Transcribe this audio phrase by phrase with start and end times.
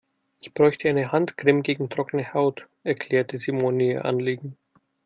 [0.39, 4.57] "Ich bräuchte eine Handcreme gegen trockene Haut", erklärte Simone ihr Anliegen.